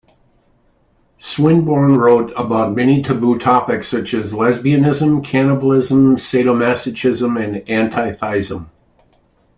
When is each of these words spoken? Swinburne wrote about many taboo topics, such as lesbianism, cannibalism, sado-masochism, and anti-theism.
Swinburne 1.19 1.95
wrote 1.95 2.33
about 2.35 2.75
many 2.75 3.03
taboo 3.03 3.37
topics, 3.37 3.87
such 3.87 4.15
as 4.15 4.33
lesbianism, 4.33 5.23
cannibalism, 5.23 6.17
sado-masochism, 6.17 7.37
and 7.39 7.69
anti-theism. 7.69 8.71